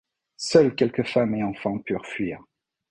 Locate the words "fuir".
2.07-2.41